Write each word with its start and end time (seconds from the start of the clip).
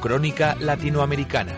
Crónica 0.00 0.56
Latinoamericana. 0.60 1.56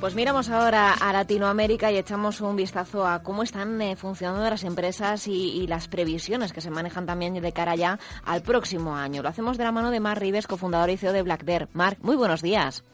Pues 0.00 0.14
miramos 0.14 0.50
ahora 0.50 0.92
a 0.92 1.12
Latinoamérica 1.12 1.90
y 1.90 1.96
echamos 1.96 2.40
un 2.40 2.54
vistazo 2.54 3.06
a 3.06 3.22
cómo 3.22 3.42
están 3.42 3.82
eh, 3.82 3.96
funcionando 3.96 4.48
las 4.48 4.62
empresas 4.62 5.26
y, 5.26 5.66
las 5.66 5.88
previsiones 5.88 6.52
que 6.52 6.60
se 6.60 6.70
manejan 6.70 7.06
también 7.06 7.34
de 7.34 7.52
cara 7.52 7.74
ya 7.74 7.98
al 8.24 8.42
próximo 8.42 8.94
año. 8.94 9.22
Lo 9.22 9.28
hacemos 9.28 9.58
de 9.58 9.64
la 9.64 9.72
mano 9.72 9.90
de 9.90 10.00
Mar 10.00 10.20
Rives, 10.20 10.46
cofundador 10.46 10.90
y 10.90 10.96
CEO 10.96 11.12
de 11.12 11.22
Black 11.22 11.44
Bear. 11.44 11.68
Marc, 11.72 11.98
muy 12.02 12.14
buenos 12.14 12.40
días. 12.40 12.84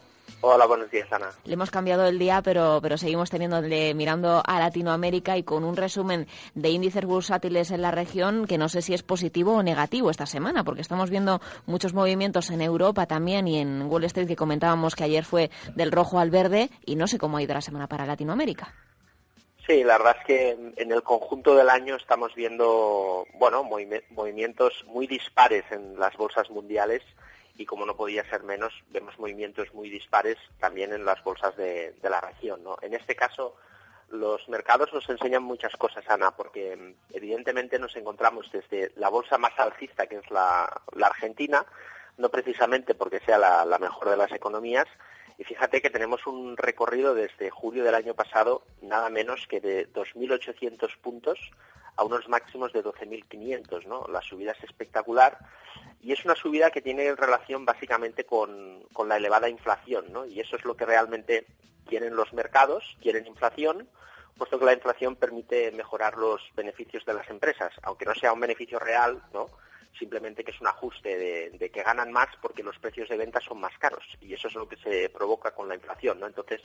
Hola, 0.41 0.67
buenos 0.67 0.91
días, 0.91 1.13
Ana. 1.13 1.31
Le 1.45 1.55
hemos 1.55 1.71
cambiado 1.71 2.07
el 2.07 2.19
día, 2.19 2.43
pero, 2.43 2.81
pero 2.83 2.99
seguimos 2.99 3.31
teniéndole 3.31 3.95
mirando 3.95 4.43
a 4.45 4.59
Latinoamérica 4.59 5.37
y 5.37 5.43
con 5.43 5.65
un 5.65 5.77
resumen 5.77 6.27
de 6.55 6.71
índices 6.71 7.05
bursátiles 7.05 7.71
en 7.71 7.83
la 7.83 7.91
región 7.91 8.47
que 8.47 8.59
no 8.59 8.69
sé 8.69 8.83
si 8.83 8.95
es 8.95 9.03
positivo 9.03 9.55
o 9.55 9.63
negativo 9.63 10.11
esta 10.11 10.27
semana, 10.27 10.65
porque 10.65 10.81
estamos 10.81 11.11
viendo 11.11 11.41
muchos 11.67 11.95
movimientos 11.95 12.51
en 12.51 12.63
Europa 12.63 13.07
también 13.07 13.47
y 13.47 13.59
en 13.59 13.83
Wall 13.83 14.05
Street 14.05 14.27
que 14.27 14.37
comentábamos 14.37 14.97
que 14.97 15.05
ayer 15.05 15.25
fue 15.25 15.51
del 15.75 15.93
rojo 15.93 16.19
al 16.19 16.31
verde 16.31 16.71
y 16.85 16.97
no 16.97 17.07
sé 17.07 17.19
cómo 17.19 17.37
ha 17.37 17.43
ido 17.43 17.55
la 17.55 17.61
semana 17.61 17.87
para 17.87 18.07
Latinoamérica. 18.07 18.75
Sí, 19.67 19.85
la 19.85 19.97
verdad 19.97 20.17
es 20.19 20.27
que 20.27 20.51
en 20.77 20.91
el 20.91 21.03
conjunto 21.05 21.55
del 21.55 21.71
año 21.71 21.95
estamos 21.95 22.35
viendo, 22.35 23.25
bueno, 23.35 23.63
movimientos 23.63 24.85
muy 24.89 25.07
dispares 25.07 25.65
en 25.71 25.99
las 26.01 26.17
bolsas 26.17 26.51
mundiales 26.51 27.03
y 27.57 27.67
como 27.67 27.87
no 27.87 27.97
podía 27.97 28.29
ser 28.29 28.43
menos, 28.43 28.73
vemos 28.91 29.19
movimientos 29.19 29.73
muy 29.75 29.91
dispares 29.91 30.39
también 30.59 30.93
en 30.93 31.05
las 31.05 31.23
bolsas 31.23 31.57
de, 31.57 31.95
la 32.03 32.21
región. 32.21 32.63
¿no? 32.65 32.77
En 32.81 32.95
este 32.95 33.15
caso, 33.15 33.57
los 34.09 34.49
mercados 34.49 34.93
nos 34.93 35.09
enseñan 35.09 35.43
muchas 35.43 35.75
cosas, 35.77 36.05
Ana, 36.09 36.31
porque 36.33 36.77
mm, 36.77 37.15
evidentemente 37.15 37.79
nos 37.79 37.95
encontramos 37.97 38.51
desde 38.53 38.93
la 38.97 39.09
bolsa 39.09 39.39
más 39.39 39.59
alcista, 39.59 40.07
que 40.07 40.17
es 40.17 40.31
la, 40.31 40.83
Argentina, 41.03 41.65
no 42.19 42.29
precisamente 42.31 42.95
porque 42.95 43.21
sea 43.21 43.39
la, 43.39 43.65
la, 43.65 43.79
mejor 43.79 44.11
de 44.11 44.17
las 44.17 44.33
economías, 44.33 44.87
y 45.39 45.45
fíjate 45.45 45.81
que 45.81 45.91
tenemos 45.91 46.27
un 46.27 46.57
recorrido 46.57 47.15
desde 47.15 47.51
julio 47.51 47.85
del 47.85 47.95
año 47.95 48.15
pasado, 48.15 48.65
nada 48.83 49.09
menos 49.09 49.47
que 49.49 49.61
de 49.61 49.91
2.800 49.93 50.99
puntos 50.99 51.39
a 51.97 52.05
unos 52.05 52.29
máximos 52.29 52.73
de 52.73 52.83
12.500, 52.83 53.87
¿no? 53.87 54.07
La 54.09 54.23
subida 54.23 54.53
es 54.53 54.65
espectacular 54.65 55.39
y 56.01 56.13
es 56.13 56.25
una 56.25 56.35
subida 56.35 56.71
que 56.71 56.83
tiene 56.83 57.15
relación 57.15 57.65
básicamente 57.65 58.25
con, 58.25 58.83
la 59.07 59.17
elevada 59.17 59.49
inflación, 59.49 60.13
¿no? 60.13 60.25
Y 60.25 60.41
eso 60.41 60.57
es 60.57 60.65
lo 60.65 60.77
que 60.77 60.87
realmente 60.87 61.47
quieren 61.87 62.17
los 62.17 62.33
mercados, 62.33 62.97
quieren 63.01 63.27
inflación, 63.27 63.89
puesto 64.37 64.59
que 64.59 64.65
la 64.65 64.73
inflación 64.73 65.17
permite 65.17 65.71
mejorar 65.73 66.17
los 66.17 66.43
beneficios 66.57 67.05
de 67.05 67.15
las 67.15 67.29
empresas, 67.29 67.73
aunque 67.83 68.07
no 68.07 68.15
sea 68.15 68.33
un 68.33 68.41
beneficio 68.41 68.79
real, 68.79 69.23
¿no? 69.33 69.49
Simplemente 69.99 70.43
que 70.43 70.53
es 70.53 70.61
un 70.61 70.69
ajuste 70.69 71.17
de, 71.17 71.51
de 71.51 71.71
que 71.71 71.83
ganan 71.83 72.11
más 72.11 72.29
porque 72.41 72.63
los 72.63 72.79
precios 72.79 73.09
de 73.11 73.19
venta 73.19 73.41
son 73.41 73.61
más 73.61 73.77
caros 73.79 74.05
y 74.21 74.33
eso 74.33 74.49
es 74.49 74.55
lo 74.55 74.67
que 74.67 74.77
se 74.77 75.11
provoca 75.11 75.51
con 75.51 75.69
la 75.69 75.75
inflación, 75.75 76.19
¿no? 76.19 76.27
Entonces, 76.27 76.63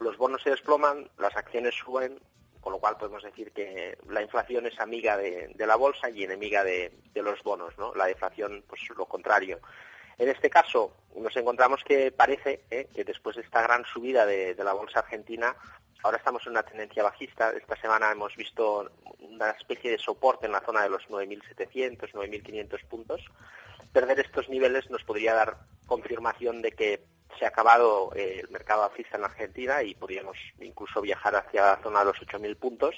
los 0.00 0.16
bonos 0.16 0.42
se 0.42 0.50
desploman, 0.50 1.10
las 1.18 1.36
acciones 1.36 1.74
suben, 1.74 2.18
con 2.66 2.72
lo 2.72 2.80
cual 2.80 2.96
podemos 2.96 3.22
decir 3.22 3.52
que 3.52 3.96
la 4.08 4.22
inflación 4.22 4.66
es 4.66 4.80
amiga 4.80 5.16
de, 5.16 5.54
la 5.56 5.76
bolsa 5.76 6.10
y 6.10 6.24
enemiga 6.24 6.64
de, 6.64 6.90
los 7.14 7.40
bonos, 7.44 7.78
¿no? 7.78 7.94
La 7.94 8.06
deflación, 8.06 8.64
pues 8.66 8.80
lo 8.96 9.06
contrario. 9.06 9.60
En 10.18 10.28
este 10.28 10.50
caso, 10.50 10.92
nos 11.14 11.36
encontramos 11.36 11.84
que 11.84 12.10
parece 12.10 12.64
¿eh? 12.68 12.88
que 12.92 13.04
después 13.04 13.36
de 13.36 13.42
esta 13.42 13.62
gran 13.62 13.84
subida 13.84 14.26
de, 14.26 14.56
la 14.64 14.72
bolsa 14.72 14.98
argentina, 14.98 15.54
ahora 16.02 16.16
estamos 16.16 16.44
en 16.46 16.54
una 16.54 16.64
tendencia 16.64 17.04
bajista. 17.04 17.52
Esta 17.52 17.76
semana 17.76 18.10
hemos 18.10 18.34
visto 18.34 18.90
una 19.20 19.50
especie 19.50 19.92
de 19.92 19.98
soporte 19.98 20.46
en 20.46 20.52
la 20.52 20.60
zona 20.66 20.82
de 20.82 20.90
los 20.90 21.08
9.700, 21.08 22.10
9.500 22.10 22.84
puntos. 22.88 23.24
Perder 23.92 24.18
estos 24.18 24.48
niveles 24.48 24.90
nos 24.90 25.04
podría 25.04 25.34
dar 25.34 25.56
confirmación 25.86 26.62
de 26.62 26.72
que 26.72 27.04
se 27.38 27.44
ha 27.44 27.48
acabado 27.48 28.12
eh, 28.14 28.40
el 28.42 28.50
mercado 28.50 28.84
alcista 28.84 29.16
en 29.16 29.24
Argentina 29.24 29.82
y 29.82 29.94
podríamos 29.94 30.36
incluso 30.60 31.00
viajar 31.00 31.36
hacia 31.36 31.62
la 31.62 31.82
zona 31.82 32.00
de 32.00 32.06
los 32.06 32.16
8.000 32.16 32.56
puntos. 32.56 32.94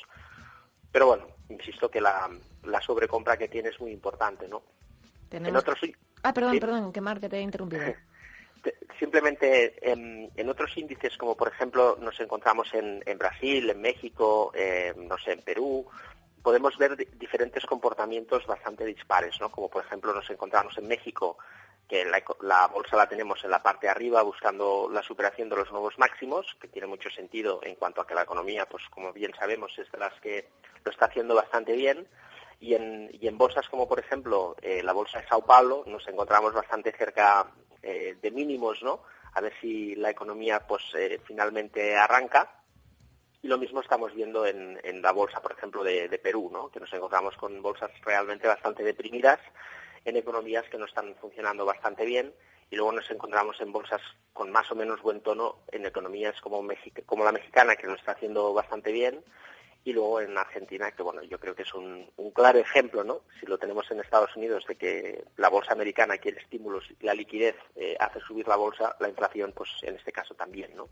Pero 0.90 1.06
bueno, 1.06 1.26
insisto 1.48 1.90
que 1.90 2.00
la, 2.00 2.30
sobrecompra 2.84 3.36
que 3.36 3.48
tiene 3.48 3.68
es 3.68 3.80
muy 3.80 3.92
importante, 3.92 4.48
¿no? 4.48 4.62
En 5.30 5.54
otros... 5.54 5.78
Ah, 6.22 6.32
perdón, 6.32 6.58
perdón, 6.58 6.92
que 6.92 7.00
Mar, 7.00 7.20
te 7.20 7.26
he 7.36 7.40
interrumpido. 7.40 7.82
Simplemente 8.98 9.74
en, 9.80 10.48
otros 10.48 10.76
índices, 10.76 11.16
como 11.16 11.36
por 11.36 11.48
ejemplo 11.48 11.96
nos 12.00 12.18
encontramos 12.18 12.68
en, 12.74 13.18
Brasil, 13.18 13.70
en 13.70 13.80
México, 13.80 14.50
eh, 14.54 14.92
no 14.96 15.16
sé, 15.18 15.32
en 15.32 15.42
Perú, 15.42 15.86
podemos 16.42 16.76
ver 16.76 16.96
diferentes 17.18 17.64
comportamientos 17.66 18.46
bastante 18.46 18.84
dispares, 18.84 19.40
¿no? 19.40 19.50
Como 19.50 19.68
por 19.68 19.84
ejemplo 19.84 20.12
nos 20.12 20.28
encontramos 20.30 20.76
en 20.78 20.88
México 20.88 21.38
que 21.88 22.04
la, 22.42 22.66
bolsa 22.68 22.96
la 22.96 23.08
tenemos 23.08 23.42
en 23.42 23.50
la 23.50 23.62
parte 23.62 23.86
de 23.86 23.90
arriba 23.90 24.22
buscando 24.22 24.88
la 24.92 25.02
superación 25.02 25.48
de 25.48 25.56
los 25.56 25.70
nuevos 25.72 25.98
máximos, 25.98 26.56
que 26.60 26.68
tiene 26.68 26.86
mucho 26.86 27.08
sentido 27.10 27.60
en 27.62 27.76
cuanto 27.76 28.02
a 28.02 28.06
que 28.06 28.14
la 28.14 28.22
economía, 28.22 28.66
pues 28.66 28.84
como 28.90 29.12
bien 29.12 29.32
sabemos, 29.38 29.76
es 29.78 29.90
de 29.90 29.98
las 29.98 30.12
que 30.20 30.48
lo 30.84 30.92
está 30.92 31.06
haciendo 31.06 31.34
bastante 31.34 31.72
bien. 31.72 32.06
Y 32.60 32.74
en, 32.74 33.08
y 33.12 33.28
en 33.28 33.38
bolsas 33.38 33.68
como 33.68 33.88
por 33.88 34.00
ejemplo 34.00 34.56
eh, 34.60 34.82
la 34.82 34.92
bolsa 34.92 35.20
de 35.20 35.28
Sao 35.28 35.46
Paulo 35.46 35.84
nos 35.86 36.06
encontramos 36.08 36.52
bastante 36.52 36.92
cerca 36.92 37.46
eh, 37.82 38.16
de 38.20 38.30
mínimos, 38.32 38.82
¿no? 38.82 39.04
A 39.34 39.40
ver 39.40 39.52
si 39.60 39.94
la 39.94 40.10
economía 40.10 40.66
pues 40.66 40.82
eh, 40.94 41.20
finalmente 41.24 41.96
arranca. 41.96 42.52
Y 43.40 43.46
lo 43.46 43.56
mismo 43.56 43.80
estamos 43.80 44.12
viendo 44.12 44.44
en, 44.44 44.80
en 44.82 45.00
la 45.00 45.12
bolsa, 45.12 45.40
por 45.40 45.52
ejemplo, 45.52 45.84
de, 45.84 46.08
de 46.08 46.18
Perú, 46.18 46.50
¿no? 46.52 46.68
Que 46.68 46.80
nos 46.80 46.92
encontramos 46.92 47.36
con 47.36 47.62
bolsas 47.62 47.92
realmente 48.02 48.48
bastante 48.48 48.82
deprimidas 48.82 49.38
en 50.04 50.16
economías 50.16 50.68
que 50.70 50.78
no 50.78 50.86
están 50.86 51.14
funcionando 51.16 51.64
bastante 51.64 52.04
bien 52.04 52.32
y 52.70 52.76
luego 52.76 52.92
nos 52.92 53.10
encontramos 53.10 53.60
en 53.60 53.72
bolsas 53.72 54.00
con 54.32 54.50
más 54.50 54.70
o 54.70 54.74
menos 54.74 55.00
buen 55.02 55.20
tono 55.20 55.56
en 55.72 55.86
economías 55.86 56.40
como, 56.40 56.62
como 57.06 57.24
la 57.24 57.32
mexicana 57.32 57.76
que 57.76 57.86
lo 57.86 57.94
está 57.94 58.12
haciendo 58.12 58.52
bastante 58.52 58.92
bien 58.92 59.24
y 59.84 59.92
luego 59.92 60.20
en 60.20 60.36
Argentina 60.36 60.90
que 60.92 61.02
bueno 61.02 61.22
yo 61.22 61.38
creo 61.38 61.54
que 61.54 61.62
es 61.62 61.74
un, 61.74 62.10
claro 62.34 62.58
ejemplo 62.58 63.04
no 63.04 63.22
si 63.40 63.46
lo 63.46 63.58
tenemos 63.58 63.90
en 63.90 64.00
Estados 64.00 64.36
Unidos 64.36 64.64
de 64.66 64.76
que 64.76 65.24
la 65.36 65.48
bolsa 65.48 65.72
americana 65.72 66.18
quiere 66.18 66.40
estímulos 66.40 66.84
y 66.90 67.06
la 67.06 67.14
liquidez 67.14 67.56
eh, 67.76 67.96
hace 67.98 68.20
subir 68.20 68.46
la 68.46 68.56
bolsa 68.56 68.96
la 69.00 69.08
inflación 69.08 69.52
pues 69.54 69.70
en 69.82 69.96
este 69.96 70.12
caso 70.12 70.34
también 70.34 70.76
no 70.76 70.88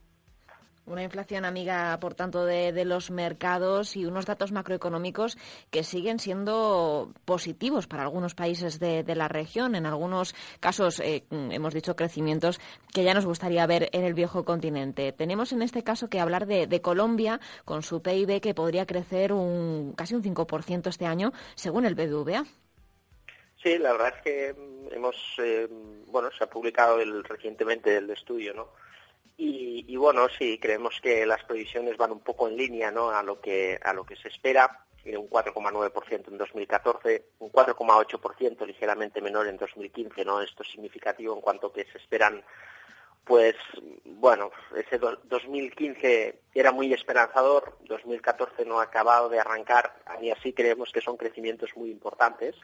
una 0.87 1.03
inflación 1.03 1.45
amiga, 1.45 1.99
por 2.01 2.15
tanto, 2.15 2.45
de, 2.45 2.85
los 2.85 3.11
mercados 3.11 3.97
y 3.97 4.07
unos 4.07 4.27
datos 4.27 4.53
macroeconómicos 4.53 5.37
que 5.71 5.83
siguen 5.83 6.19
siendo 6.19 7.13
positivos 7.25 7.87
para 7.87 8.05
algunos 8.05 8.35
países 8.35 8.79
de, 8.79 9.05
la 9.17 9.29
región. 9.29 9.75
En 9.75 9.87
algunos 9.87 10.35
casos, 10.61 11.01
eh, 11.01 11.25
hemos 11.31 11.75
dicho 11.75 11.97
crecimientos 11.97 12.61
que 12.93 13.05
ya 13.05 13.15
nos 13.15 13.27
gustaría 13.27 13.67
ver 13.67 13.89
en 13.93 14.05
el 14.05 14.15
viejo 14.15 14.45
continente. 14.45 15.13
Tenemos 15.13 15.53
en 15.53 15.63
este 15.63 15.83
caso 15.83 16.09
que 16.09 16.21
hablar 16.21 16.47
de, 16.47 16.81
Colombia 16.81 17.41
con 17.65 17.83
su 17.83 18.03
PIB 18.03 18.41
que 18.41 18.55
podría 18.55 18.87
crecer 18.87 19.33
un, 19.33 19.95
casi 19.97 20.15
un 20.15 20.23
5% 20.23 20.89
este 20.89 21.07
año, 21.07 21.33
según 21.55 21.85
el 21.87 21.95
BBVA. 21.95 22.45
Sí, 23.63 23.79
la 23.79 23.93
verdad 23.93 24.15
es 24.17 24.23
que 24.23 24.55
hemos, 24.93 25.17
eh, 25.39 25.67
bueno, 26.07 26.31
se 26.37 26.45
ha 26.45 26.51
publicado 26.51 27.01
el, 27.01 27.25
recientemente 27.25 27.97
el 27.97 28.11
estudio, 28.11 28.55
¿no? 28.55 28.69
Y, 29.39 29.97
bueno, 29.97 30.29
sí, 30.29 30.59
creemos 30.59 30.99
que 31.03 31.27
las 31.27 31.45
previsiones 31.45 31.97
van 31.97 32.13
un 32.13 32.21
poco 32.21 32.49
en 32.49 32.57
línea 32.57 32.91
¿no? 32.91 33.11
a, 33.11 33.23
lo 33.23 33.41
que, 33.41 33.79
a 33.83 33.93
lo 33.93 34.05
que 34.05 34.17
se 34.17 34.29
espera, 34.29 34.87
un 35.05 35.29
4,9% 35.29 36.29
en 36.29 36.39
2014, 36.39 37.27
un 37.39 37.53
4,8% 37.53 38.67
ligeramente 38.67 39.21
menor 39.21 39.47
en 39.47 39.57
2015, 39.57 40.25
¿no? 40.25 40.41
Esto 40.41 40.63
es 40.63 40.71
significativo 40.71 41.35
en 41.35 41.41
cuanto 41.41 41.73
que 41.73 41.85
se 41.85 41.99
esperan, 41.99 42.43
pues, 43.25 43.55
bueno, 44.05 44.51
ese 44.75 44.99
2015 44.99 46.41
era 46.55 46.73
muy 46.73 46.93
esperanzador, 46.93 47.77
2014 47.85 48.65
no 48.65 48.81
ha 48.81 48.85
acabado 48.85 49.29
de 49.29 49.39
arrancar, 49.39 49.95
y 50.21 50.31
así 50.31 50.53
creemos 50.53 50.91
que 50.91 51.01
son 51.01 51.17
crecimientos 51.17 51.71
muy 51.77 51.91
importantes 51.91 52.57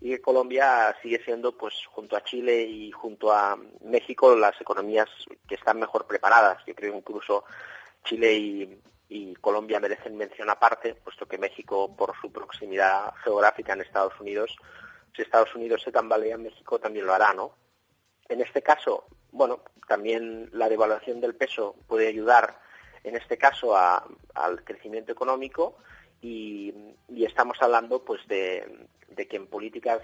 y 0.00 0.18
Colombia 0.18 0.94
sigue 1.02 1.22
siendo, 1.24 1.56
pues, 1.56 1.74
junto 1.86 2.16
a 2.16 2.24
Chile 2.24 2.62
y 2.62 2.90
junto 2.90 3.32
a 3.32 3.56
México, 3.82 4.34
las 4.34 4.60
economías 4.60 5.08
que 5.48 5.54
están 5.54 5.78
mejor 5.78 6.06
preparadas. 6.06 6.62
Yo 6.66 6.74
creo 6.74 6.96
incluso 6.96 7.44
Chile 8.04 8.34
y, 8.34 8.80
Colombia 9.40 9.78
merecen 9.78 10.16
mención 10.16 10.50
aparte, 10.50 10.94
puesto 10.94 11.26
que 11.26 11.38
México, 11.38 11.94
por 11.94 12.14
su 12.20 12.32
proximidad 12.32 13.12
geográfica 13.22 13.74
en 13.74 13.82
Estados 13.82 14.18
Unidos, 14.18 14.56
si 15.14 15.22
Estados 15.22 15.54
Unidos 15.54 15.82
se 15.82 15.92
tambalea, 15.92 16.36
México 16.36 16.80
también 16.80 17.06
lo 17.06 17.14
hará, 17.14 17.32
¿no? 17.32 17.54
En 18.28 18.40
este 18.40 18.62
caso, 18.62 19.04
bueno, 19.30 19.60
también 19.86 20.48
la 20.52 20.68
devaluación 20.68 21.20
del 21.20 21.36
peso 21.36 21.76
puede 21.86 22.08
ayudar, 22.08 22.58
en 23.04 23.14
este 23.14 23.38
caso, 23.38 23.76
al 23.76 24.64
crecimiento 24.64 25.12
económico 25.12 25.76
y, 26.24 26.74
estamos 27.24 27.60
hablando, 27.60 28.04
pues, 28.04 28.26
de, 28.28 28.86
de 29.08 29.28
que 29.28 29.36
en 29.36 29.46
políticas 29.46 30.00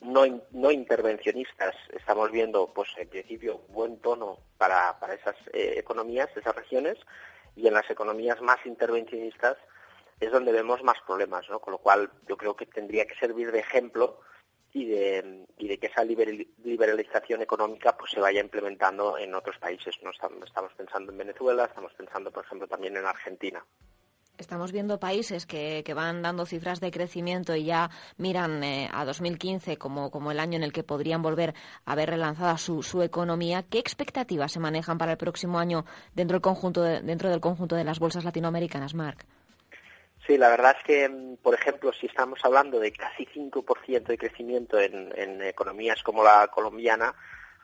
no, 0.00 0.24
no 0.50 0.70
intervencionistas 0.70 1.74
estamos 1.92 2.30
viendo, 2.30 2.72
pues 2.72 2.88
en 2.96 3.08
principio, 3.08 3.60
buen 3.68 3.98
tono 3.98 4.38
para, 4.58 4.98
para 4.98 5.14
esas 5.14 5.36
eh, 5.52 5.74
economías, 5.76 6.28
esas 6.36 6.56
regiones, 6.56 6.98
y 7.54 7.66
en 7.66 7.74
las 7.74 7.88
economías 7.90 8.40
más 8.40 8.64
intervencionistas 8.64 9.58
es 10.20 10.30
donde 10.30 10.52
vemos 10.52 10.82
más 10.82 10.96
problemas, 11.06 11.48
¿no? 11.50 11.60
Con 11.60 11.72
lo 11.72 11.78
cual 11.78 12.10
yo 12.26 12.36
creo 12.36 12.56
que 12.56 12.66
tendría 12.66 13.06
que 13.06 13.14
servir 13.16 13.52
de 13.52 13.58
ejemplo 13.58 14.20
y 14.72 14.86
de, 14.86 15.44
y 15.58 15.68
de 15.68 15.78
que 15.78 15.88
esa 15.88 16.04
liberalización 16.04 17.42
económica 17.42 17.96
pues 17.96 18.12
se 18.12 18.20
vaya 18.20 18.40
implementando 18.40 19.18
en 19.18 19.34
otros 19.34 19.58
países. 19.58 19.96
¿no? 20.02 20.10
Estamos 20.10 20.72
pensando 20.74 21.12
en 21.12 21.18
Venezuela, 21.18 21.66
estamos 21.66 21.92
pensando, 21.92 22.30
por 22.30 22.44
ejemplo, 22.44 22.66
también 22.66 22.96
en 22.96 23.04
Argentina. 23.04 23.62
Estamos 24.42 24.72
viendo 24.72 24.98
países 24.98 25.46
que, 25.46 25.84
que, 25.84 25.94
van 25.94 26.20
dando 26.20 26.46
cifras 26.46 26.80
de 26.80 26.90
crecimiento 26.90 27.54
y 27.54 27.66
ya 27.66 27.90
miran 28.16 28.64
eh, 28.64 28.90
a 28.92 29.04
2015 29.04 29.76
como, 29.76 30.10
como 30.10 30.32
el 30.32 30.40
año 30.40 30.56
en 30.56 30.64
el 30.64 30.72
que 30.72 30.82
podrían 30.82 31.22
volver 31.22 31.54
a 31.84 31.94
ver 31.94 32.10
relanzada 32.10 32.58
su, 32.58 32.82
su 32.82 33.02
economía. 33.02 33.62
¿Qué 33.62 33.78
expectativas 33.78 34.50
se 34.50 34.58
manejan 34.58 34.98
para 34.98 35.12
el 35.12 35.16
próximo 35.16 35.60
año 35.60 35.84
dentro 36.16 36.34
del 36.34 36.42
conjunto 36.42 36.82
dentro 36.82 37.30
del 37.30 37.40
conjunto 37.40 37.76
de 37.76 37.84
las 37.84 38.00
bolsas 38.00 38.24
latinoamericanas, 38.24 38.94
Marc? 38.94 39.24
Sí, 40.26 40.36
la 40.36 40.48
verdad 40.48 40.74
es 40.76 40.84
que, 40.84 41.08
mm, 41.08 41.36
por 41.36 41.54
ejemplo, 41.54 41.92
si 41.92 42.06
estamos 42.06 42.40
hablando 42.42 42.80
de 42.80 42.92
casi 42.92 43.26
5% 43.26 44.10
de 44.10 44.18
crecimiento 44.18 44.80
en, 44.80 45.40
economías 45.42 46.02
como 46.02 46.24
la 46.24 46.48
colombiana, 46.48 47.14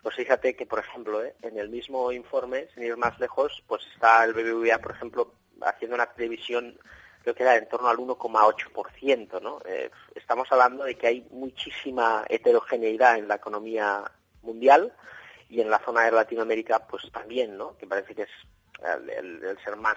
pues 0.01 0.15
fíjate 0.15 0.55
que, 0.55 0.65
por 0.65 0.79
ejemplo, 0.79 1.25
¿eh? 1.25 1.35
en 1.43 1.59
el 1.59 1.71
mismo 1.71 2.13
informe, 2.13 2.69
sin 2.73 2.85
ir 2.85 2.97
más 2.97 3.19
lejos, 3.19 3.65
pues 3.67 3.83
está 3.93 4.23
el 4.23 4.33
BBVA, 4.33 4.79
por 4.79 4.93
ejemplo, 4.93 5.33
haciendo 5.63 5.95
una 5.95 6.13
previsión, 6.13 6.79
creo 7.23 7.35
que 7.35 7.43
era 7.43 7.57
en 7.57 7.69
torno 7.69 7.89
al 7.89 7.99
1,8%, 7.99 9.41
¿no? 9.43 9.61
Eh, 9.65 9.91
estamos 10.15 10.51
hablando 10.51 10.85
de 10.85 10.97
que 10.97 11.07
hay 11.07 11.27
muchísima 11.31 12.25
heterogeneidad 12.29 13.19
en 13.19 13.29
la 13.29 13.37
economía 13.37 14.05
mundial 14.43 14.93
y 15.49 15.61
en 15.61 15.71
la 15.71 15.79
zona 15.79 16.03
de 16.03 16.13
Latinoamérica, 16.13 16.87
pues 16.87 17.11
también, 17.13 17.57
¿no? 17.57 17.77
Que 17.77 17.87
parece 17.87 18.15
que 18.15 18.23
es 18.23 18.31
el 19.09 19.59
ser 19.65 19.77
más 19.77 19.97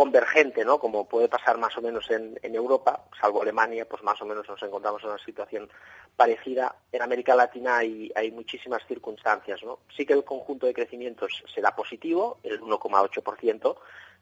convergente, 0.00 0.64
¿no? 0.64 0.78
Como 0.78 1.06
puede 1.06 1.28
pasar 1.28 1.58
más 1.58 1.76
o 1.76 1.82
menos 1.82 2.10
en, 2.10 2.38
Europa, 2.42 3.04
salvo 3.20 3.42
Alemania, 3.42 3.86
pues 3.86 4.02
más 4.02 4.18
o 4.22 4.24
menos 4.24 4.48
nos 4.48 4.62
encontramos 4.62 5.02
en 5.02 5.10
una 5.10 5.18
situación 5.18 5.68
parecida. 6.16 6.74
En 6.90 7.02
América 7.02 7.34
Latina 7.34 7.76
hay, 7.76 8.10
hay 8.14 8.30
muchísimas 8.30 8.80
circunstancias, 8.86 9.62
¿no? 9.62 9.80
Sí 9.94 10.06
que 10.06 10.14
el 10.14 10.24
conjunto 10.24 10.66
de 10.66 10.72
crecimientos 10.72 11.44
será 11.54 11.76
positivo, 11.76 12.38
el 12.42 12.62
1,8%, 12.62 13.76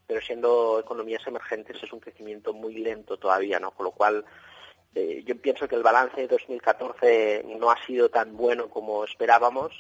pero 0.08 0.20
siendo 0.20 0.80
economías 0.80 1.24
emergentes 1.28 1.80
es 1.80 1.92
un 1.92 2.00
crecimiento 2.00 2.52
muy 2.52 2.74
lento 2.78 3.16
todavía, 3.18 3.60
¿no? 3.60 3.70
Con 3.70 3.84
lo 3.84 3.92
cual 3.92 4.24
eh, 4.94 5.22
yo 5.24 5.40
pienso 5.40 5.68
que 5.68 5.76
el 5.76 5.84
balance 5.84 6.20
de 6.20 6.26
2014 6.26 7.44
no 7.60 7.70
ha 7.70 7.86
sido 7.86 8.08
tan 8.08 8.36
bueno 8.36 8.68
como 8.68 9.04
esperábamos. 9.04 9.72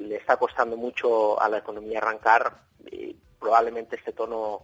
Le 0.00 0.16
está 0.16 0.38
costando 0.38 0.76
mucho 0.76 1.40
a 1.40 1.48
la 1.48 1.58
economía 1.58 1.98
arrancar. 1.98 2.62
Probablemente 3.38 3.96
este 3.96 4.12
tono 4.12 4.62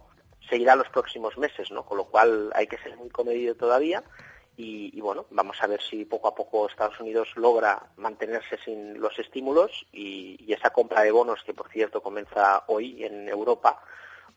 seguirá 0.49 0.75
los 0.75 0.89
próximos 0.89 1.37
meses, 1.37 1.71
¿no? 1.71 1.85
Con 1.85 1.97
lo 1.97 2.05
cual 2.05 2.51
hay 2.55 2.67
que 2.67 2.79
ser 2.79 2.97
muy 2.97 3.09
comedido 3.09 3.55
todavía 3.55 4.03
y, 4.61 4.99
bueno, 4.99 5.25
vamos 5.29 5.55
a 5.61 5.67
ver 5.67 5.81
si 5.81 6.03
poco 6.03 6.27
a 6.27 6.35
poco 6.35 6.67
Estados 6.67 6.99
Unidos 6.99 7.29
logra 7.37 7.81
mantenerse 7.95 8.57
sin 8.57 8.99
los 8.99 9.17
estímulos 9.17 9.85
y, 9.93 10.51
esa 10.51 10.71
compra 10.71 11.01
de 11.03 11.11
bonos, 11.11 11.41
que 11.45 11.53
por 11.53 11.69
cierto 11.69 12.03
comienza 12.03 12.65
hoy 12.67 13.05
en 13.05 13.29
Europa, 13.29 13.81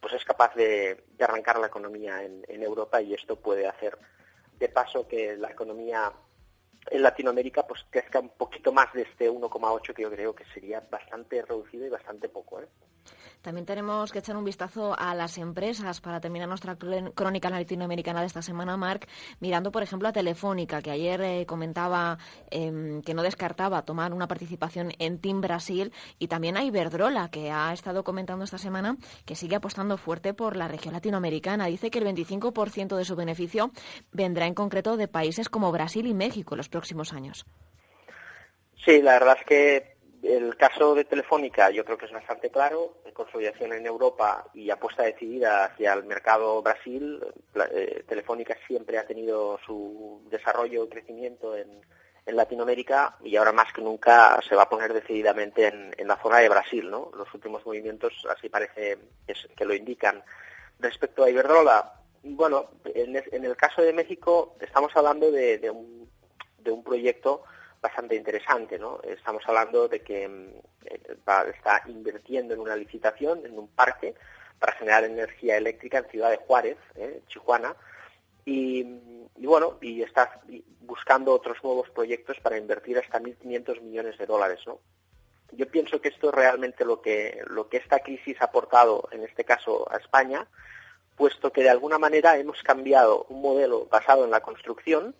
pues 0.02 0.14
es 0.14 0.24
capaz 0.24 0.52
de, 0.56 1.04
arrancar 1.20 1.60
la 1.60 1.68
economía 1.68 2.24
en, 2.24 2.44
en 2.48 2.62
Europa 2.62 3.00
y 3.00 3.14
esto 3.14 3.36
puede 3.36 3.68
hacer 3.68 3.96
de 4.58 4.68
paso 4.68 5.06
que 5.06 5.36
la 5.36 5.52
economía 5.52 6.12
en 6.90 7.02
Latinoamérica 7.02 7.64
pues 7.66 7.86
crezca 7.88 8.18
un 8.18 8.30
poquito 8.30 8.72
más 8.72 8.92
de 8.92 9.02
este 9.02 9.30
1,8 9.30 9.94
que 9.94 10.02
yo 10.02 10.10
creo 10.10 10.34
que 10.34 10.44
sería 10.52 10.80
bastante 10.90 11.40
reducido 11.42 11.86
y 11.86 11.90
bastante 11.90 12.28
poco. 12.28 12.60
¿eh? 12.60 12.68
También 13.42 13.66
tenemos 13.66 14.12
que 14.12 14.20
echar 14.20 14.36
un 14.36 14.44
vistazo 14.44 14.96
a 14.96 15.14
las 15.14 15.36
empresas 15.36 16.00
para 16.00 16.20
terminar 16.20 16.48
nuestra 16.48 16.76
crónica 16.76 17.50
latinoamericana 17.50 18.20
de 18.20 18.26
esta 18.26 18.40
semana, 18.40 18.76
Marc, 18.76 19.08
mirando, 19.40 19.72
por 19.72 19.82
ejemplo, 19.82 20.08
a 20.08 20.12
Telefónica, 20.12 20.80
que 20.80 20.92
ayer 20.92 21.20
eh, 21.22 21.46
comentaba 21.46 22.18
em, 22.50 23.02
que 23.02 23.14
no 23.14 23.22
descartaba 23.22 23.82
tomar 23.82 24.12
una 24.12 24.28
participación 24.28 24.92
en 24.98 25.18
Team 25.18 25.40
Brasil, 25.40 25.92
y 26.18 26.28
también 26.28 26.56
a 26.56 26.62
Iberdrola, 26.62 27.30
que 27.30 27.50
ha 27.50 27.72
estado 27.72 28.04
comentando 28.04 28.44
esta 28.44 28.58
semana 28.58 28.96
que 29.24 29.34
sigue 29.34 29.56
apostando 29.56 29.96
fuerte 29.96 30.34
por 30.34 30.56
la 30.56 30.68
región 30.68 30.94
latinoamericana. 30.94 31.66
Dice 31.66 31.90
que 31.90 31.98
el 31.98 32.06
25% 32.06 32.96
de 32.96 33.04
su 33.04 33.16
beneficio 33.16 33.72
vendrá 34.12 34.46
en 34.46 34.54
concreto 34.54 34.96
de 34.96 35.08
países 35.08 35.48
como 35.48 35.72
Brasil 35.72 36.06
y 36.06 36.14
México 36.14 36.54
los 36.54 36.68
próximos 36.68 37.12
años. 37.12 37.44
Sí, 38.84 39.00
la 39.00 39.12
verdad 39.12 39.36
es 39.40 39.46
que 39.46 39.91
el 40.22 40.56
caso 40.56 40.94
de 40.94 41.04
Telefónica 41.04 41.70
yo 41.70 41.84
creo 41.84 41.98
que 41.98 42.06
es 42.06 42.12
bastante 42.12 42.50
claro, 42.50 42.98
consolidación 43.12 43.72
en 43.72 43.86
Europa 43.86 44.46
y 44.54 44.70
apuesta 44.70 45.02
decidida 45.02 45.64
hacia 45.64 45.92
el 45.94 46.04
mercado 46.04 46.62
Brasil. 46.62 47.20
Eh, 47.72 48.04
Telefónica 48.06 48.56
siempre 48.66 48.98
ha 48.98 49.06
tenido 49.06 49.58
su 49.66 50.22
desarrollo 50.30 50.84
y 50.84 50.88
crecimiento 50.88 51.56
en, 51.56 51.82
Latinoamérica 52.24 53.16
y 53.24 53.34
ahora 53.34 53.50
más 53.50 53.72
que 53.72 53.82
nunca 53.82 54.40
se 54.48 54.54
va 54.54 54.62
a 54.62 54.68
poner 54.68 54.92
decididamente 54.92 55.66
en, 55.66 56.06
la 56.06 56.16
zona 56.22 56.38
de 56.38 56.48
Brasil. 56.48 56.88
¿no? 56.88 57.10
Los 57.16 57.34
últimos 57.34 57.66
movimientos 57.66 58.12
así 58.30 58.48
parece 58.48 58.96
que 59.56 59.64
lo 59.64 59.74
indican. 59.74 60.22
Respecto 60.78 61.24
a 61.24 61.30
Iberdrola, 61.30 61.94
bueno, 62.22 62.70
en, 62.84 63.16
el 63.16 63.56
caso 63.56 63.82
de 63.82 63.92
México 63.92 64.54
estamos 64.60 64.92
hablando 64.94 65.32
de, 65.32 65.58
de 65.58 66.70
un 66.70 66.84
proyecto 66.84 67.42
bastante 67.82 68.14
interesante, 68.14 68.78
¿no? 68.78 69.00
Estamos 69.02 69.42
hablando 69.46 69.88
de 69.88 70.00
que 70.00 70.28
mm, 70.28 70.48
eh, 70.86 71.00
está 71.54 71.82
invirtiendo 71.86 72.54
en 72.54 72.60
una 72.60 72.76
licitación, 72.76 73.44
en 73.44 73.58
un 73.58 73.68
parque, 73.68 74.14
para 74.58 74.72
generar 74.74 75.02
energía 75.04 75.56
eléctrica 75.56 75.98
en 75.98 76.08
Ciudad 76.08 76.30
de 76.30 76.36
Juárez, 76.36 76.78
¿eh? 76.94 77.20
Chihuahua, 77.26 77.76
y, 78.44 78.84
bueno, 79.36 79.78
y 79.80 80.02
está 80.02 80.40
buscando 80.80 81.32
otros 81.32 81.58
nuevos 81.62 81.90
proyectos 81.90 82.38
para 82.40 82.56
invertir 82.56 82.98
hasta 82.98 83.20
1.500 83.20 83.80
millones 83.82 84.18
de 84.18 84.26
dólares, 84.26 84.60
¿no? 84.66 84.78
Yo 85.52 85.66
pienso 85.68 86.00
que 86.00 86.08
esto 86.08 86.30
es 86.30 86.34
realmente 86.34 86.84
lo 86.84 87.02
que, 87.02 87.42
lo 87.48 87.68
que 87.68 87.76
esta 87.76 87.98
crisis 87.98 88.40
ha 88.40 88.46
aportado, 88.46 89.08
en 89.12 89.22
este 89.22 89.44
caso, 89.44 89.86
a 89.92 89.98
España, 89.98 90.46
puesto 91.16 91.52
que 91.52 91.62
de 91.62 91.70
alguna 91.70 91.98
manera 91.98 92.36
hemos 92.38 92.62
cambiado 92.62 93.26
un 93.28 93.42
modelo 93.42 93.86
basado 93.86 94.24
en 94.24 94.30
la 94.30 94.40
construcción, 94.40 95.14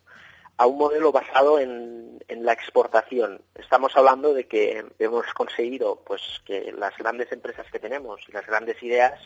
a 0.62 0.66
un 0.66 0.78
modelo 0.78 1.10
basado 1.10 1.58
en, 1.58 2.20
la 2.28 2.52
exportación. 2.52 3.42
Estamos 3.56 3.96
hablando 3.96 4.32
de 4.32 4.46
que 4.46 4.84
hemos 5.00 5.26
conseguido 5.34 6.02
pues 6.06 6.22
que 6.46 6.72
las 6.72 6.96
grandes 6.96 7.30
empresas 7.30 7.66
que 7.70 7.78
tenemos 7.78 8.20
y 8.28 8.32
las 8.32 8.46
grandes 8.46 8.80
ideas 8.82 9.20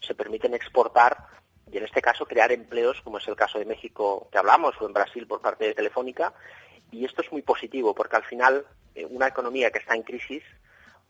se 0.00 0.14
permiten 0.14 0.54
exportar 0.54 1.16
y 1.70 1.76
en 1.76 1.84
este 1.84 2.02
caso 2.02 2.26
crear 2.26 2.50
empleos, 2.50 3.00
como 3.02 3.18
es 3.18 3.28
el 3.28 3.36
caso 3.36 3.58
de 3.58 3.64
México 3.66 4.28
que 4.32 4.38
hablamos, 4.38 4.74
o 4.80 4.86
en 4.86 4.92
Brasil 4.94 5.26
por 5.26 5.40
parte 5.40 5.66
de 5.66 5.74
Telefónica. 5.74 6.32
Y 6.90 7.04
esto 7.04 7.22
es 7.22 7.30
muy 7.30 7.42
positivo 7.42 7.94
porque 7.94 8.16
al 8.16 8.24
final 8.24 8.66
eh, 8.94 9.06
una 9.08 9.28
economía 9.28 9.70
que 9.70 9.78
está 9.78 9.94
en 9.94 10.02
crisis 10.02 10.42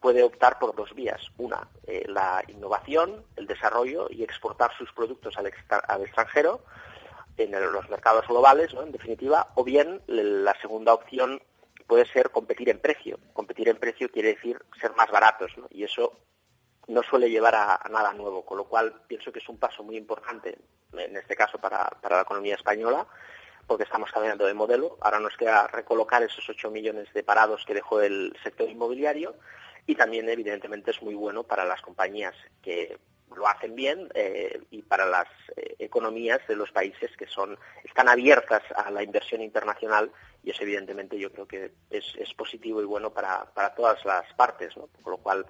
puede 0.00 0.22
optar 0.24 0.58
por 0.58 0.74
dos 0.74 0.92
vías. 0.94 1.20
Una, 1.38 1.68
eh, 1.86 2.04
la 2.08 2.42
innovación, 2.48 3.24
el 3.36 3.46
desarrollo 3.46 4.08
y 4.10 4.22
exportar 4.24 4.72
sus 4.76 4.92
productos 4.92 5.38
al, 5.38 5.52
al 5.86 6.02
extranjero 6.02 6.62
en 7.38 7.52
los 7.72 7.88
mercados 7.88 8.26
globales, 8.26 8.74
¿no? 8.74 8.82
en 8.82 8.92
definitiva, 8.92 9.52
o 9.54 9.64
bien 9.64 10.02
la 10.06 10.54
segunda 10.60 10.92
opción 10.92 11.40
puede 11.86 12.04
ser 12.06 12.30
competir 12.30 12.68
en 12.68 12.78
precio. 12.78 13.18
Competir 13.32 13.68
en 13.68 13.76
precio 13.76 14.10
quiere 14.10 14.34
decir 14.34 14.60
ser 14.80 14.94
más 14.94 15.10
baratos, 15.10 15.56
¿no? 15.56 15.66
y 15.70 15.84
eso 15.84 16.18
no 16.88 17.02
suele 17.02 17.30
llevar 17.30 17.54
a, 17.54 17.80
nada 17.90 18.12
nuevo, 18.14 18.44
con 18.44 18.58
lo 18.58 18.64
cual 18.64 19.02
pienso 19.06 19.30
que 19.30 19.38
es 19.38 19.48
un 19.48 19.58
paso 19.58 19.82
muy 19.82 19.96
importante, 19.96 20.58
en 20.92 21.16
este 21.16 21.36
caso 21.36 21.58
para, 21.58 21.88
la 22.08 22.22
economía 22.22 22.54
española, 22.54 23.06
porque 23.66 23.84
estamos 23.84 24.10
cambiando 24.10 24.46
de 24.46 24.54
modelo. 24.54 24.96
Ahora 25.02 25.20
nos 25.20 25.36
queda 25.36 25.66
recolocar 25.66 26.22
esos 26.22 26.48
8 26.48 26.70
millones 26.70 27.12
de 27.12 27.22
parados 27.22 27.64
que 27.66 27.74
dejó 27.74 28.00
el 28.00 28.34
sector 28.42 28.68
inmobiliario 28.68 29.36
y 29.86 29.94
también, 29.94 30.28
evidentemente, 30.30 30.90
es 30.90 31.02
muy 31.02 31.14
bueno 31.14 31.44
para 31.44 31.66
las 31.66 31.82
compañías 31.82 32.34
que 32.62 32.98
lo 33.38 33.46
hacen 33.46 33.74
bien 33.74 34.08
eh, 34.14 34.60
y 34.70 34.82
para 34.82 35.06
las 35.06 35.28
eh, 35.56 35.76
economías 35.78 36.40
de 36.48 36.56
los 36.56 36.70
países 36.72 37.16
que 37.16 37.26
son 37.26 37.58
están 37.84 38.08
abiertas 38.08 38.62
a 38.74 38.90
la 38.90 39.02
inversión 39.02 39.40
internacional 39.40 40.10
y 40.42 40.50
eso 40.50 40.64
evidentemente 40.64 41.18
yo 41.18 41.32
creo 41.32 41.46
que 41.46 41.72
es, 41.90 42.04
positivo 42.36 42.82
y 42.82 42.84
bueno 42.84 43.12
para, 43.12 43.46
para 43.52 43.74
todas 43.74 44.04
las 44.04 44.32
partes, 44.34 44.76
¿no? 44.76 44.88
con 45.02 45.12
lo 45.12 45.18
cual 45.18 45.46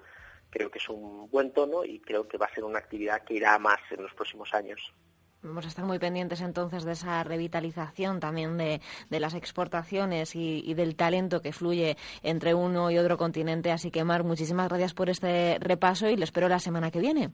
creo 0.49 0.71
que 0.71 0.79
es 0.79 0.89
un 0.89 1.29
buen 1.29 1.51
tono 1.51 1.83
y 1.83 1.99
creo 1.99 2.27
que 2.27 2.37
va 2.37 2.47
a 2.47 2.53
ser 2.53 2.63
una 2.63 2.79
actividad 2.79 3.23
que 3.23 3.35
irá 3.35 3.57
más 3.59 3.79
en 3.91 4.03
los 4.03 4.13
próximos 4.13 4.53
años. 4.53 4.93
Vamos 5.41 5.63
a 5.63 5.69
estar 5.69 5.85
muy 5.85 5.99
pendientes 5.99 6.41
entonces 6.41 6.83
de 6.83 6.91
esa 6.91 7.23
revitalización 7.23 8.19
también 8.19 8.57
de, 8.57 8.81
de 9.09 9.19
las 9.21 9.35
exportaciones 9.35 10.35
y, 10.35 10.61
y, 10.65 10.73
del 10.73 10.97
talento 10.97 11.41
que 11.41 11.53
fluye 11.53 11.95
entre 12.23 12.53
uno 12.53 12.91
y 12.91 12.97
otro 12.97 13.17
continente. 13.17 13.71
Así 13.71 13.89
que, 13.89 14.03
Mar, 14.03 14.25
muchísimas 14.25 14.67
gracias 14.67 14.93
por 14.93 15.09
este 15.09 15.57
repaso 15.61 16.09
y 16.09 16.17
lo 16.17 16.25
espero 16.25 16.49
la 16.49 16.59
semana 16.59 16.91
que 16.91 16.99
viene. 16.99 17.31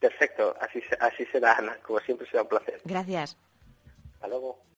Perfecto, 0.00 0.56
así, 0.60 0.82
así 0.98 1.26
será, 1.26 1.58
Ana. 1.58 1.76
Como 1.82 2.00
siempre 2.00 2.26
será 2.28 2.42
un 2.42 2.48
placer. 2.48 2.80
Gracias. 2.84 3.36
Hasta 4.14 4.28
luego. 4.28 4.60